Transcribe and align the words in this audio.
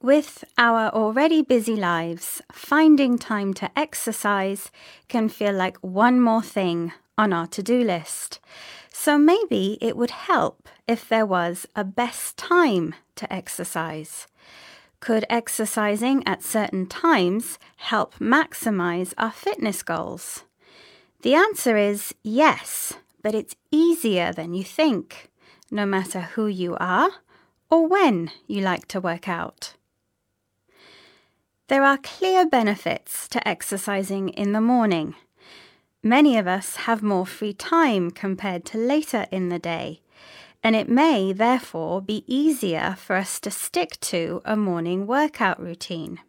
With 0.00 0.44
our 0.56 0.90
already 0.90 1.42
busy 1.42 1.74
lives, 1.74 2.40
finding 2.52 3.18
time 3.18 3.52
to 3.54 3.68
exercise 3.76 4.70
can 5.08 5.28
feel 5.28 5.52
like 5.52 5.76
one 5.78 6.20
more 6.20 6.40
thing 6.40 6.92
on 7.18 7.32
our 7.32 7.48
to 7.48 7.64
do 7.64 7.82
list. 7.82 8.38
So 8.92 9.18
maybe 9.18 9.76
it 9.80 9.96
would 9.96 10.12
help 10.12 10.68
if 10.86 11.08
there 11.08 11.26
was 11.26 11.66
a 11.74 11.82
best 11.82 12.36
time 12.36 12.94
to 13.16 13.32
exercise. 13.32 14.28
Could 15.00 15.24
exercising 15.28 16.22
at 16.28 16.44
certain 16.44 16.86
times 16.86 17.58
help 17.78 18.14
maximize 18.20 19.14
our 19.18 19.32
fitness 19.32 19.82
goals? 19.82 20.44
The 21.22 21.34
answer 21.34 21.76
is 21.76 22.14
yes, 22.22 22.94
but 23.20 23.34
it's 23.34 23.56
easier 23.72 24.32
than 24.32 24.54
you 24.54 24.62
think, 24.62 25.28
no 25.72 25.84
matter 25.84 26.20
who 26.20 26.46
you 26.46 26.76
are 26.78 27.10
or 27.68 27.88
when 27.88 28.30
you 28.46 28.60
like 28.60 28.86
to 28.88 29.00
work 29.00 29.28
out. 29.28 29.74
There 31.68 31.84
are 31.84 31.98
clear 31.98 32.46
benefits 32.46 33.28
to 33.28 33.46
exercising 33.46 34.30
in 34.30 34.52
the 34.52 34.60
morning. 34.60 35.14
Many 36.02 36.38
of 36.38 36.46
us 36.46 36.76
have 36.86 37.02
more 37.02 37.26
free 37.26 37.52
time 37.52 38.10
compared 38.10 38.64
to 38.66 38.78
later 38.78 39.26
in 39.30 39.50
the 39.50 39.58
day, 39.58 40.00
and 40.62 40.74
it 40.74 40.88
may 40.88 41.30
therefore 41.34 42.00
be 42.00 42.24
easier 42.26 42.96
for 42.98 43.16
us 43.16 43.38
to 43.40 43.50
stick 43.50 44.00
to 44.00 44.40
a 44.46 44.56
morning 44.56 45.06
workout 45.06 45.60
routine. 45.60 46.20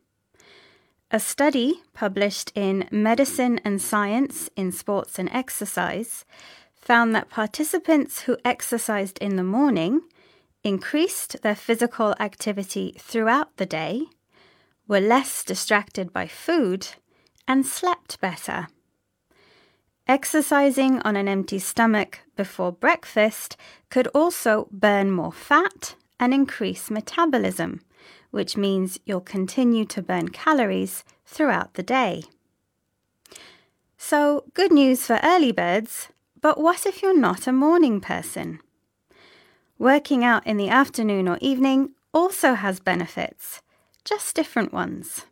A 1.09 1.21
study 1.21 1.83
published 1.93 2.51
in 2.53 2.89
Medicine 2.91 3.61
and 3.63 3.81
Science 3.81 4.49
in 4.57 4.73
Sports 4.73 5.17
and 5.17 5.29
Exercise 5.31 6.25
found 6.75 7.15
that 7.15 7.29
participants 7.29 8.23
who 8.23 8.35
exercised 8.43 9.17
in 9.19 9.37
the 9.37 9.43
morning 9.43 10.01
increased 10.65 11.41
their 11.43 11.55
physical 11.55 12.13
activity 12.19 12.97
throughout 12.99 13.55
the 13.55 13.65
day 13.65 14.03
were 14.89 14.99
less 14.99 15.43
distracted 15.43 16.11
by 16.11 16.27
food, 16.27 16.87
and 17.47 17.65
slept 17.65 18.19
better. 18.19 18.67
Exercising 20.07 20.99
on 21.01 21.15
an 21.15 21.27
empty 21.27 21.59
stomach 21.59 22.21
before 22.35 22.71
breakfast 22.71 23.55
could 23.91 24.07
also 24.07 24.67
burn 24.71 25.11
more 25.11 25.31
fat 25.31 25.93
and 26.19 26.33
increase 26.33 26.89
metabolism, 26.89 27.81
which 28.31 28.57
means 28.57 28.99
you'll 29.05 29.21
continue 29.21 29.85
to 29.85 30.01
burn 30.01 30.29
calories 30.29 31.03
throughout 31.23 31.75
the 31.75 31.83
day. 31.83 32.23
So, 33.95 34.45
good 34.55 34.71
news 34.71 35.05
for 35.05 35.19
early 35.21 35.51
birds, 35.51 36.09
but 36.41 36.59
what 36.59 36.87
if 36.87 37.03
you're 37.03 37.17
not 37.17 37.45
a 37.45 37.53
morning 37.53 38.01
person? 38.01 38.59
Working 39.77 40.23
out 40.23 40.47
in 40.47 40.57
the 40.57 40.69
afternoon 40.69 41.27
or 41.27 41.37
evening 41.41 41.91
also 42.11 42.55
has 42.55 42.79
benefits 42.79 43.61
just 44.05 44.35
different 44.35 44.73
ones. 44.73 45.25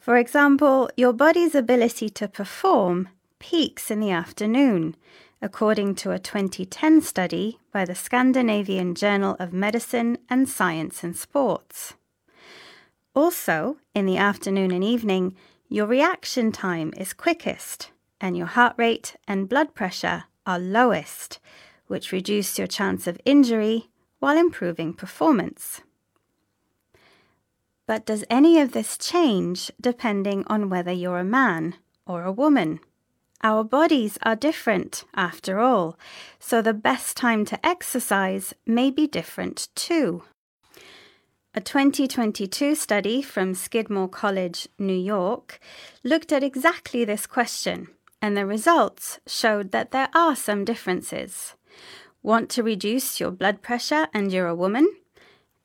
For 0.00 0.16
example, 0.16 0.90
your 0.96 1.12
body's 1.12 1.54
ability 1.54 2.10
to 2.10 2.28
perform 2.28 3.08
peaks 3.38 3.90
in 3.90 4.00
the 4.00 4.10
afternoon, 4.10 4.96
according 5.40 5.94
to 5.96 6.10
a 6.12 6.18
2010 6.18 7.00
study 7.00 7.58
by 7.72 7.84
the 7.84 7.94
Scandinavian 7.94 8.94
Journal 8.94 9.36
of 9.38 9.52
Medicine 9.52 10.18
and 10.28 10.48
Science 10.48 11.04
and 11.04 11.16
Sports. 11.16 11.94
Also, 13.14 13.76
in 13.94 14.06
the 14.06 14.16
afternoon 14.16 14.70
and 14.70 14.82
evening, 14.82 15.36
your 15.68 15.86
reaction 15.86 16.52
time 16.52 16.92
is 16.96 17.12
quickest 17.12 17.90
and 18.20 18.36
your 18.36 18.46
heart 18.46 18.74
rate 18.78 19.16
and 19.26 19.48
blood 19.48 19.74
pressure 19.74 20.24
are 20.46 20.58
lowest, 20.58 21.38
which 21.86 22.12
reduce 22.12 22.58
your 22.58 22.66
chance 22.66 23.06
of 23.06 23.20
injury 23.24 23.88
while 24.20 24.38
improving 24.38 24.94
performance. 24.94 25.82
But 27.92 28.06
does 28.06 28.24
any 28.30 28.58
of 28.58 28.72
this 28.72 28.96
change 28.96 29.70
depending 29.78 30.44
on 30.46 30.70
whether 30.70 30.90
you're 30.90 31.18
a 31.18 31.24
man 31.24 31.74
or 32.06 32.22
a 32.22 32.32
woman? 32.32 32.80
Our 33.42 33.64
bodies 33.64 34.16
are 34.22 34.34
different, 34.34 35.04
after 35.14 35.60
all, 35.60 35.98
so 36.38 36.62
the 36.62 36.72
best 36.72 37.18
time 37.18 37.44
to 37.44 37.66
exercise 37.66 38.54
may 38.64 38.90
be 38.90 39.06
different 39.06 39.68
too. 39.74 40.22
A 41.54 41.60
2022 41.60 42.74
study 42.76 43.20
from 43.20 43.52
Skidmore 43.52 44.08
College, 44.08 44.68
New 44.78 44.96
York, 44.96 45.60
looked 46.02 46.32
at 46.32 46.42
exactly 46.42 47.04
this 47.04 47.26
question, 47.26 47.88
and 48.22 48.34
the 48.34 48.46
results 48.46 49.20
showed 49.26 49.70
that 49.72 49.90
there 49.90 50.08
are 50.14 50.34
some 50.34 50.64
differences. 50.64 51.56
Want 52.22 52.48
to 52.52 52.62
reduce 52.62 53.20
your 53.20 53.32
blood 53.32 53.60
pressure 53.60 54.08
and 54.14 54.32
you're 54.32 54.48
a 54.48 54.54
woman? 54.54 54.90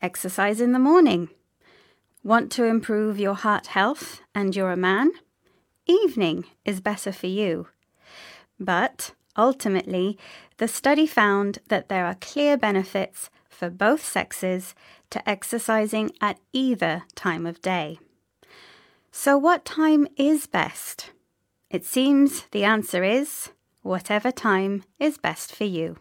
Exercise 0.02 0.60
in 0.60 0.74
the 0.74 0.78
morning. 0.92 1.30
Want 2.28 2.52
to 2.52 2.66
improve 2.66 3.18
your 3.18 3.36
heart 3.36 3.68
health 3.68 4.20
and 4.36 4.54
you're 4.54 4.74
a 4.74 4.76
man? 4.76 5.12
Evening 5.86 6.44
is 6.66 6.82
better 6.82 7.14
for 7.14 7.28
you. 7.28 7.70
But 8.60 9.14
ultimately, 9.38 10.18
the 10.58 10.68
study 10.68 11.08
found 11.08 11.60
that 11.70 11.88
there 11.88 12.06
are 12.06 12.16
clear 12.16 12.58
benefits 12.58 13.30
for 13.50 13.70
both 13.70 14.04
sexes 14.04 14.76
to 15.10 15.30
exercising 15.30 16.12
at 16.20 16.38
either 16.52 17.04
time 17.16 17.46
of 17.46 17.62
day. 17.62 17.98
So, 19.10 19.38
what 19.38 19.64
time 19.64 20.06
is 20.18 20.48
best? 20.48 21.12
It 21.70 21.86
seems 21.86 22.42
the 22.52 22.66
answer 22.66 23.06
is 23.06 23.52
whatever 23.84 24.34
time 24.34 24.84
is 25.00 25.18
best 25.18 25.56
for 25.56 25.64
you. 25.64 25.98